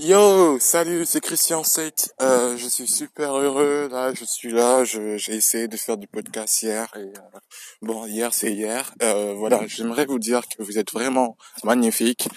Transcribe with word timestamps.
Yo, 0.00 0.60
salut, 0.60 1.04
c'est 1.04 1.20
Christian 1.20 1.64
Sate. 1.64 2.14
Euh, 2.22 2.56
je 2.56 2.68
suis 2.68 2.86
super 2.86 3.36
heureux. 3.36 3.88
Là, 3.90 4.14
je 4.14 4.24
suis 4.24 4.52
là. 4.52 4.84
j'ai 4.84 5.16
essayé 5.34 5.66
de 5.66 5.76
faire 5.76 5.96
du 5.96 6.06
podcast 6.06 6.62
hier. 6.62 6.86
Et, 6.94 7.00
euh, 7.00 7.38
bon, 7.82 8.06
hier 8.06 8.32
c'est 8.32 8.52
hier. 8.52 8.94
Euh, 9.02 9.34
voilà, 9.36 9.66
j'aimerais 9.66 10.06
vous 10.06 10.20
dire 10.20 10.42
que 10.46 10.62
vous 10.62 10.78
êtes 10.78 10.92
vraiment 10.92 11.36
magnifique. 11.64 12.28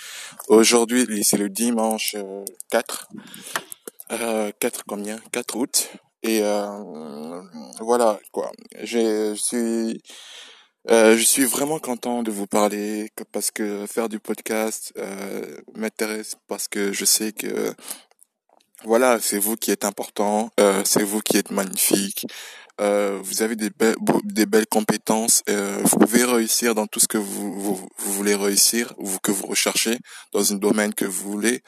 Aujourd'hui, 0.47 1.23
c'est 1.23 1.37
le 1.37 1.49
dimanche 1.49 2.15
4. 2.71 3.09
Euh, 4.13 4.51
4 4.59 4.83
combien? 4.87 5.19
4 5.31 5.55
août. 5.55 5.89
Et 6.23 6.41
voilà 7.79 8.19
quoi. 8.31 8.51
Je 8.81 9.35
suis 9.35 10.01
euh, 10.89 11.15
je 11.15 11.23
suis 11.23 11.45
vraiment 11.45 11.79
content 11.79 12.23
de 12.23 12.31
vous 12.31 12.47
parler 12.47 13.11
parce 13.31 13.51
que 13.51 13.85
faire 13.85 14.09
du 14.09 14.19
podcast 14.19 14.93
euh, 14.97 15.57
m'intéresse 15.75 16.35
parce 16.47 16.67
que 16.67 16.91
je 16.91 17.05
sais 17.05 17.31
que 17.31 17.75
voilà, 18.83 19.19
c'est 19.19 19.37
vous 19.37 19.57
qui 19.57 19.69
êtes 19.69 19.85
important, 19.85 20.49
euh, 20.59 20.81
c'est 20.85 21.03
vous 21.03 21.21
qui 21.21 21.37
êtes 21.37 21.51
magnifique. 21.51 22.25
Euh, 22.79 23.19
vous 23.21 23.43
avez 23.43 23.55
des, 23.55 23.69
belles 23.69 23.95
des 24.23 24.47
belles 24.47 24.65
compétences. 24.65 25.43
Euh, 25.49 25.79
vous 25.83 25.99
pouvez 25.99 26.23
réussir 26.23 26.73
dans 26.73 26.87
tout 26.87 26.99
ce 26.99 27.07
que 27.07 27.19
vous, 27.19 27.53
vous, 27.53 27.75
vous, 27.75 28.13
voulez 28.13 28.33
réussir 28.33 28.93
ou 28.97 29.07
que 29.21 29.31
vous 29.31 29.45
recherchez 29.45 29.99
dans 30.31 30.51
un 30.51 30.55
domaine 30.55 30.93
que 30.95 31.05
vous 31.05 31.31
voulez. 31.31 31.61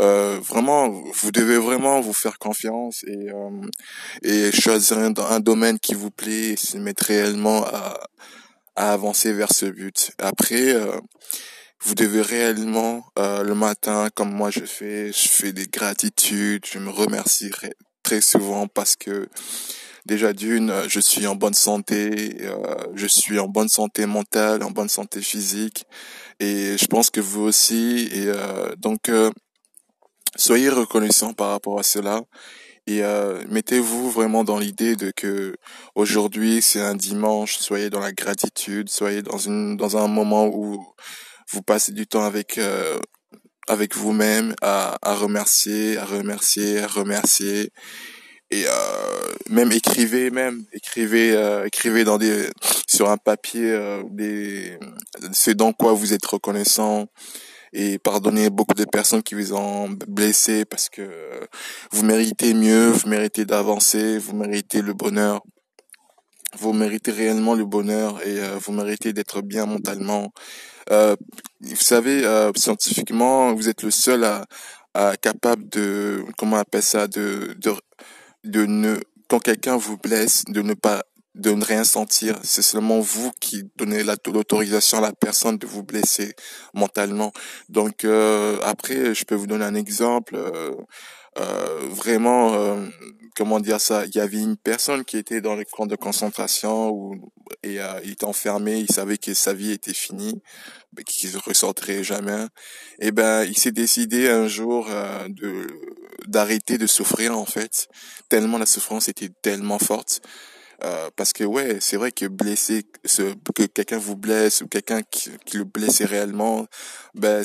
Euh, 0.00 0.38
vraiment, 0.40 0.88
vous 0.88 1.32
devez 1.32 1.58
vraiment 1.58 2.00
vous 2.00 2.12
faire 2.12 2.38
confiance 2.38 3.04
et, 3.04 3.30
euh, 3.30 3.68
et 4.22 4.52
choisir 4.52 4.98
un, 4.98 5.40
domaine 5.40 5.78
qui 5.78 5.94
vous 5.94 6.10
plaît 6.10 6.50
et 6.50 6.56
se 6.56 6.78
mettre 6.78 7.06
réellement 7.06 7.64
à, 7.64 7.98
à 8.78 8.92
avancer 8.92 9.32
vers 9.32 9.52
ce 9.52 9.66
but. 9.66 10.12
Après, 10.18 10.72
euh, 10.72 11.00
vous 11.80 11.96
devez 11.96 12.22
réellement 12.22 13.04
euh, 13.18 13.42
le 13.42 13.54
matin, 13.54 14.08
comme 14.14 14.32
moi 14.32 14.50
je 14.50 14.64
fais, 14.64 15.12
je 15.12 15.28
fais 15.28 15.52
des 15.52 15.66
gratitudes, 15.66 16.64
je 16.64 16.78
me 16.78 16.90
remercie 16.90 17.50
très 18.04 18.20
souvent 18.20 18.68
parce 18.68 18.94
que 18.94 19.28
déjà 20.06 20.32
d'une, 20.32 20.72
je 20.86 21.00
suis 21.00 21.26
en 21.26 21.34
bonne 21.34 21.54
santé, 21.54 22.36
euh, 22.42 22.76
je 22.94 23.08
suis 23.08 23.40
en 23.40 23.48
bonne 23.48 23.68
santé 23.68 24.06
mentale, 24.06 24.62
en 24.62 24.70
bonne 24.70 24.88
santé 24.88 25.22
physique, 25.22 25.84
et 26.38 26.76
je 26.78 26.86
pense 26.86 27.10
que 27.10 27.20
vous 27.20 27.42
aussi. 27.42 28.08
Et 28.12 28.30
donc, 28.76 29.10
soyez 30.38 30.70
reconnaissants 30.70 31.34
par 31.34 31.50
rapport 31.50 31.78
à 31.78 31.82
cela. 31.82 32.22
Et 32.86 33.04
euh, 33.04 33.44
mettez-vous 33.50 34.10
vraiment 34.10 34.44
dans 34.44 34.58
l'idée 34.58 34.96
de 34.96 35.10
que 35.10 35.54
aujourd'hui 35.94 36.62
c'est 36.62 36.80
un 36.80 36.94
dimanche, 36.94 37.58
soyez 37.58 37.90
dans 37.90 38.00
la 38.00 38.12
gratitude, 38.12 38.88
soyez 38.88 39.20
dans 39.20 39.36
une 39.36 39.76
dans 39.76 39.98
un 39.98 40.08
moment 40.08 40.46
où 40.46 40.82
vous 41.50 41.62
passez 41.62 41.92
du 41.92 42.06
temps 42.06 42.24
avec 42.24 42.56
euh, 42.56 42.98
avec 43.68 43.94
vous-même 43.94 44.54
à, 44.62 44.96
à 45.02 45.14
remercier, 45.14 45.98
à 45.98 46.06
remercier, 46.06 46.78
à 46.78 46.86
remercier 46.86 47.70
et 48.50 48.64
euh, 48.66 49.34
même 49.50 49.72
écrivez 49.72 50.30
même 50.30 50.64
écrivez 50.72 51.32
euh, 51.32 51.66
écrivez 51.66 52.04
dans 52.04 52.16
des 52.16 52.48
sur 52.86 53.10
un 53.10 53.18
papier 53.18 53.70
euh, 53.70 54.02
des 54.10 54.78
c'est 55.32 55.54
dans 55.54 55.74
quoi 55.74 55.92
vous 55.92 56.14
êtes 56.14 56.24
reconnaissant 56.24 57.08
et 57.72 57.98
pardonnez 57.98 58.50
beaucoup 58.50 58.74
de 58.74 58.84
personnes 58.84 59.22
qui 59.22 59.34
vous 59.34 59.54
ont 59.54 59.88
blessé 60.08 60.64
parce 60.64 60.88
que 60.88 61.02
vous 61.92 62.04
méritez 62.04 62.54
mieux, 62.54 62.90
vous 62.90 63.08
méritez 63.08 63.44
d'avancer, 63.44 64.18
vous 64.18 64.36
méritez 64.36 64.82
le 64.82 64.94
bonheur. 64.94 65.40
Vous 66.56 66.72
méritez 66.72 67.10
réellement 67.10 67.54
le 67.54 67.66
bonheur 67.66 68.26
et 68.26 68.40
euh, 68.40 68.58
vous 68.58 68.72
méritez 68.72 69.12
d'être 69.12 69.42
bien 69.42 69.66
mentalement. 69.66 70.32
Euh, 70.90 71.14
vous 71.60 71.76
savez, 71.76 72.24
euh, 72.24 72.50
scientifiquement, 72.56 73.52
vous 73.54 73.68
êtes 73.68 73.82
le 73.82 73.90
seul 73.90 74.24
à, 74.24 74.46
à 74.94 75.16
capable 75.16 75.68
de, 75.68 76.24
comment 76.38 76.56
on 76.56 76.60
appelle 76.60 76.82
ça, 76.82 77.06
de, 77.06 77.54
de, 77.58 77.74
de 78.44 78.64
ne, 78.64 78.96
quand 79.28 79.40
quelqu'un 79.40 79.76
vous 79.76 79.98
blesse, 79.98 80.44
de 80.48 80.62
ne 80.62 80.72
pas 80.72 81.02
de 81.38 81.52
ne 81.52 81.64
rien 81.64 81.84
sentir. 81.84 82.38
C'est 82.42 82.62
seulement 82.62 83.00
vous 83.00 83.30
qui 83.40 83.64
donnez 83.76 84.02
l'autorisation 84.02 84.98
à 84.98 85.00
la 85.00 85.12
personne 85.12 85.56
de 85.56 85.66
vous 85.66 85.82
blesser 85.82 86.34
mentalement. 86.74 87.32
Donc 87.68 88.04
euh, 88.04 88.58
après, 88.62 89.14
je 89.14 89.24
peux 89.24 89.36
vous 89.36 89.46
donner 89.46 89.64
un 89.64 89.74
exemple. 89.74 90.34
Euh, 90.36 90.72
euh, 91.38 91.86
vraiment, 91.90 92.54
euh, 92.54 92.88
comment 93.36 93.60
dire 93.60 93.80
ça? 93.80 94.04
Il 94.06 94.14
y 94.16 94.20
avait 94.20 94.38
une 94.38 94.56
personne 94.56 95.04
qui 95.04 95.16
était 95.16 95.40
dans 95.40 95.54
les 95.54 95.64
camps 95.64 95.86
de 95.86 95.94
concentration 95.94 96.90
où, 96.90 97.14
et 97.62 97.80
euh, 97.80 98.00
il 98.02 98.12
était 98.12 98.24
enfermé. 98.24 98.80
Il 98.80 98.92
savait 98.92 99.18
que 99.18 99.32
sa 99.34 99.52
vie 99.54 99.70
était 99.70 99.94
finie, 99.94 100.42
qu'il 101.06 101.32
ne 101.32 101.38
ressortirait 101.38 102.02
jamais. 102.02 102.46
Et 102.98 103.12
ben, 103.12 103.44
il 103.44 103.56
s'est 103.56 103.70
décidé 103.70 104.28
un 104.28 104.48
jour 104.48 104.88
de 105.28 105.66
d'arrêter 106.26 106.76
de 106.76 106.86
souffrir 106.88 107.38
en 107.38 107.46
fait. 107.46 107.86
Tellement 108.28 108.58
la 108.58 108.66
souffrance 108.66 109.08
était 109.08 109.30
tellement 109.40 109.78
forte 109.78 110.20
euh, 110.84 111.10
parce 111.16 111.32
que 111.32 111.44
ouais, 111.44 111.78
c'est 111.80 111.96
vrai 111.96 112.12
que 112.12 112.26
blesser, 112.26 112.84
que 113.04 113.66
quelqu'un 113.66 113.98
vous 113.98 114.16
blesse 114.16 114.60
ou 114.62 114.68
quelqu'un 114.68 115.02
qui, 115.02 115.30
le 115.54 115.64
blesse 115.64 116.02
réellement, 116.02 116.66
ben 117.14 117.44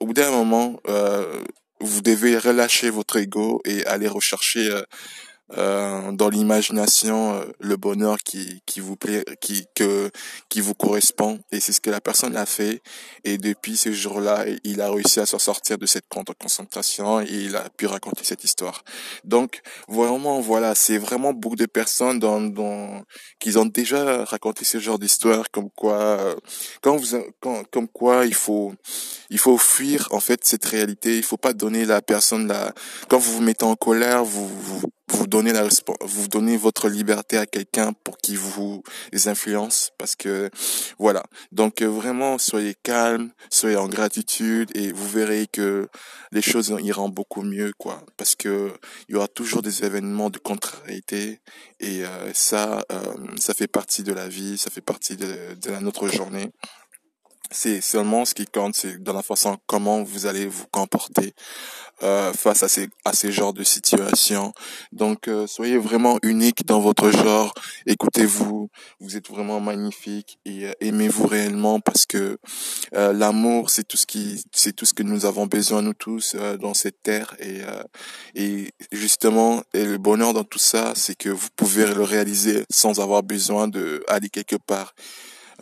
au 0.00 0.06
bout 0.06 0.14
d'un 0.14 0.30
moment, 0.30 0.80
euh, 0.88 1.42
vous 1.80 2.00
devez 2.00 2.38
relâcher 2.38 2.90
votre 2.90 3.16
ego 3.16 3.60
et 3.64 3.84
aller 3.86 4.08
rechercher 4.08 4.70
euh, 5.58 6.12
dans 6.12 6.28
l'imagination 6.28 7.34
euh, 7.34 7.44
le 7.58 7.76
bonheur 7.76 8.18
qui 8.18 8.62
qui 8.66 8.78
vous 8.78 8.94
plaît 8.96 9.24
qui 9.40 9.66
que 9.74 10.10
qui 10.48 10.60
vous 10.60 10.74
correspond. 10.74 11.40
Et 11.50 11.58
c'est 11.58 11.72
ce 11.72 11.80
que 11.80 11.90
la 11.90 12.00
personne 12.00 12.36
a 12.36 12.46
fait. 12.46 12.82
Et 13.24 13.36
depuis 13.36 13.76
ce 13.76 13.92
jour-là 13.92 14.44
il 14.64 14.80
a 14.80 14.90
réussi 14.90 15.18
à 15.18 15.26
s'en 15.26 15.38
sortir 15.40 15.76
de 15.78 15.86
cette 15.86 16.04
concentration 16.08 17.20
et 17.20 17.26
il 17.30 17.56
a 17.56 17.68
pu 17.70 17.86
raconter 17.86 18.24
cette 18.24 18.44
histoire. 18.44 18.84
Donc 19.24 19.60
vraiment 19.88 20.40
voilà 20.40 20.74
c'est 20.74 20.98
vraiment 20.98 21.32
beaucoup 21.32 21.56
de 21.56 21.66
personnes 21.66 22.20
dans 22.20 22.40
dans 22.40 23.02
qui 23.40 23.56
ont 23.56 23.66
déjà 23.66 24.24
raconté 24.24 24.64
ce 24.64 24.78
genre 24.78 24.98
d'histoire 24.98 25.50
comme 25.50 25.70
quoi 25.70 25.98
euh, 25.98 26.34
quand 26.80 26.96
vous 26.96 27.16
quand, 27.40 27.64
comme 27.70 27.88
quoi 27.88 28.26
il 28.26 28.34
faut 28.34 28.72
il 29.30 29.38
faut 29.38 29.58
fuir 29.58 30.08
en 30.12 30.20
fait 30.20 30.44
cette 30.44 30.64
réalité. 30.64 31.16
Il 31.16 31.24
faut 31.24 31.36
pas 31.36 31.52
donner 31.52 31.84
la 31.86 32.02
personne 32.02 32.46
la 32.46 32.72
quand 33.08 33.18
vous 33.18 33.32
vous 33.32 33.42
mettez 33.42 33.64
en 33.64 33.74
colère 33.74 34.24
vous, 34.24 34.48
vous 34.48 34.82
vous 35.10 35.26
donnez 35.26 35.52
la 35.52 35.68
vous 36.02 36.28
donnez 36.28 36.56
votre 36.56 36.88
liberté 36.88 37.36
à 37.36 37.46
quelqu'un 37.46 37.92
pour 37.92 38.18
qu'il 38.18 38.38
vous 38.38 38.82
influence 39.26 39.92
parce 39.98 40.16
que 40.16 40.50
voilà. 40.98 41.22
Donc 41.52 41.82
euh, 41.82 41.86
vraiment 41.86 42.38
soyez 42.38 42.74
calme 42.82 43.30
soyez 43.50 43.76
en 43.76 43.88
gratitude 43.88 44.70
et 44.74 44.92
vous 44.92 45.08
verrez 45.08 45.46
que 45.46 45.88
les 46.32 46.42
choses 46.42 46.74
iront 46.82 47.08
beaucoup 47.08 47.42
mieux 47.42 47.72
quoi. 47.78 48.04
Parce 48.16 48.34
que 48.34 48.72
il 49.08 49.14
y 49.14 49.16
aura 49.16 49.28
toujours 49.28 49.62
des 49.62 49.84
événements 49.84 50.30
de 50.30 50.38
contrariété 50.38 51.40
et 51.80 52.04
euh, 52.04 52.32
ça 52.34 52.84
euh, 52.92 53.14
ça 53.38 53.54
fait 53.54 53.68
partie 53.68 54.02
de 54.02 54.12
la 54.12 54.28
vie 54.28 54.58
ça 54.58 54.70
fait 54.70 54.80
partie 54.80 55.16
de, 55.16 55.54
de 55.54 55.70
notre 55.80 56.08
journée 56.08 56.50
c'est 57.50 57.80
seulement 57.80 58.24
ce 58.24 58.34
qui 58.34 58.46
compte, 58.46 58.76
c'est 58.76 59.02
dans 59.02 59.12
la 59.12 59.22
façon 59.22 59.58
comment 59.66 60.02
vous 60.02 60.26
allez 60.26 60.46
vous 60.46 60.66
comporter 60.70 61.34
euh, 62.02 62.32
face 62.32 62.62
à 62.62 62.68
ces 62.68 62.88
à 63.04 63.12
ces 63.12 63.32
genres 63.32 63.52
de 63.52 63.64
situations. 63.64 64.52
Donc 64.92 65.28
euh, 65.28 65.46
soyez 65.46 65.76
vraiment 65.76 66.18
unique 66.22 66.64
dans 66.64 66.80
votre 66.80 67.10
genre. 67.10 67.52
Écoutez-vous, 67.86 68.70
vous 69.00 69.16
êtes 69.16 69.28
vraiment 69.28 69.60
magnifique 69.60 70.38
et 70.44 70.66
euh, 70.66 70.72
aimez-vous 70.80 71.26
réellement 71.26 71.80
parce 71.80 72.06
que 72.06 72.38
euh, 72.94 73.12
l'amour 73.12 73.70
c'est 73.70 73.86
tout 73.86 73.96
ce 73.96 74.06
qui 74.06 74.42
c'est 74.52 74.72
tout 74.74 74.86
ce 74.86 74.94
que 74.94 75.02
nous 75.02 75.26
avons 75.26 75.46
besoin 75.46 75.82
nous 75.82 75.94
tous 75.94 76.36
dans 76.60 76.74
cette 76.74 77.02
terre 77.02 77.34
et 77.40 77.60
et 78.34 78.72
justement 78.92 79.62
et 79.74 79.84
le 79.84 79.98
bonheur 79.98 80.32
dans 80.34 80.44
tout 80.44 80.58
ça 80.58 80.92
c'est 80.94 81.16
que 81.16 81.28
vous 81.28 81.48
pouvez 81.56 81.86
le 81.86 82.02
réaliser 82.02 82.64
sans 82.70 83.00
avoir 83.00 83.22
besoin 83.22 83.68
de 83.68 84.04
aller 84.08 84.28
quelque 84.28 84.56
part 84.56 84.94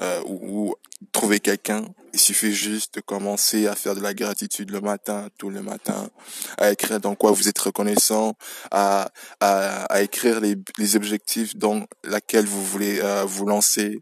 euh, 0.01 0.23
ou, 0.27 0.75
trouver 1.13 1.41
quelqu'un. 1.41 1.85
Il 2.13 2.21
suffit 2.21 2.53
juste 2.53 2.97
de 2.97 3.01
commencer 3.01 3.67
à 3.67 3.75
faire 3.75 3.95
de 3.95 4.01
la 4.01 4.15
gratitude 4.15 4.71
le 4.71 4.81
matin, 4.81 5.29
tout 5.39 5.51
le 5.51 5.63
matin, 5.63 6.11
à 6.57 6.73
écrire 6.73 7.01
dans 7.01 7.15
quoi 7.15 7.31
vous 7.31 7.49
êtes 7.49 7.59
reconnaissant, 7.59 8.35
à, 8.71 9.11
à, 9.41 9.85
à 9.85 10.03
écrire 10.03 10.41
les, 10.41 10.57
les 10.79 10.97
objectifs 10.97 11.57
dans 11.57 11.87
laquelle 12.05 12.47
vous 12.47 12.65
voulez 12.65 13.01
euh, 13.01 13.25
vous 13.25 13.47
lancer, 13.47 14.01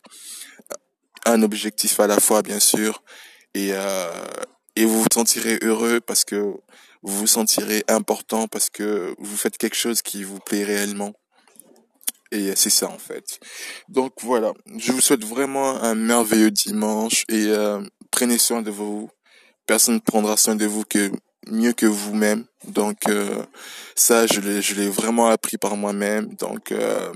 un 1.27 1.43
objectif 1.43 2.01
à 2.01 2.07
la 2.07 2.19
fois 2.21 2.43
bien 2.43 2.61
sûr, 2.61 3.03
et, 3.55 3.71
euh, 3.73 4.11
et 4.77 4.85
vous 4.85 5.03
vous 5.03 5.09
sentirez 5.13 5.59
heureux 5.63 6.01
parce 6.01 6.25
que 6.25 6.55
vous 7.03 7.19
vous 7.19 7.27
sentirez 7.27 7.85
important 7.89 8.49
parce 8.49 8.71
que 8.71 9.15
vous 9.19 9.37
faites 9.37 9.59
quelque 9.59 9.77
chose 9.77 10.03
qui 10.03 10.25
vous 10.25 10.39
plaît 10.39 10.65
réellement. 10.65 11.13
Et 12.33 12.55
c'est 12.57 12.71
ça 12.71 12.89
en 12.89 12.99
fait. 12.99 13.39
Donc 13.89 14.13
voilà, 14.23 14.53
je 14.77 14.93
vous 14.93 15.01
souhaite 15.01 15.25
vraiment 15.25 15.83
un 15.83 15.95
merveilleux 15.95 16.51
dimanche 16.51 17.25
et 17.29 17.47
euh, 17.47 17.81
prenez 18.11 18.39
soin 18.39 18.63
de 18.63 18.71
vous. 18.71 19.09
Personne 19.67 19.97
ne 19.97 20.01
prendra 20.01 20.37
soin 20.37 20.57
de 20.57 20.67
vous 20.67 20.85
que 20.85 21.11
mieux 21.49 21.73
que 21.73 21.87
vous-même. 21.87 22.45
Donc 22.67 23.09
euh, 23.09 23.45
ça, 23.95 24.27
je 24.27 24.41
l'ai, 24.41 24.61
je 24.61 24.75
l'ai 24.75 24.89
vraiment 24.89 25.29
appris 25.29 25.57
par 25.57 25.77
moi-même. 25.77 26.35
Donc 26.35 26.73
euh, 26.73 27.13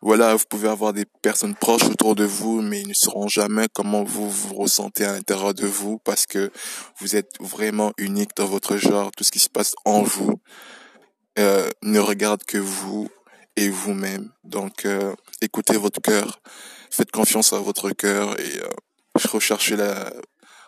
voilà, 0.00 0.34
vous 0.34 0.44
pouvez 0.48 0.68
avoir 0.68 0.92
des 0.92 1.04
personnes 1.22 1.54
proches 1.54 1.84
autour 1.84 2.14
de 2.14 2.24
vous, 2.24 2.62
mais 2.62 2.80
ils 2.80 2.88
ne 2.88 2.94
sauront 2.94 3.28
jamais 3.28 3.66
comment 3.72 4.04
vous 4.04 4.30
vous 4.30 4.54
ressentez 4.54 5.04
à 5.04 5.12
l'intérieur 5.12 5.54
de 5.54 5.66
vous 5.66 5.98
parce 5.98 6.26
que 6.26 6.50
vous 7.00 7.16
êtes 7.16 7.32
vraiment 7.40 7.92
unique 7.98 8.30
dans 8.36 8.46
votre 8.46 8.76
genre. 8.76 9.10
Tout 9.12 9.24
ce 9.24 9.32
qui 9.32 9.40
se 9.40 9.50
passe 9.50 9.74
en 9.84 10.02
vous 10.02 10.40
euh, 11.38 11.68
ne 11.82 11.98
regarde 11.98 12.44
que 12.44 12.58
vous 12.58 13.08
et 13.56 13.68
vous-même. 13.68 14.30
Donc 14.44 14.86
écoutez 15.40 15.76
votre 15.76 16.00
cœur, 16.00 16.40
faites 16.90 17.10
confiance 17.10 17.52
à 17.52 17.58
votre 17.58 17.90
cœur 17.90 18.38
et 18.40 18.60
recherchez 19.28 19.76
la, 19.76 20.12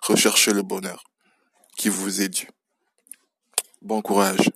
recherchez 0.03 0.53
le 0.53 0.63
bonheur 0.63 1.05
qui 1.77 1.89
vous 1.89 2.21
est 2.21 2.29
dû. 2.29 2.49
Bon 3.83 4.03
courage. 4.03 4.51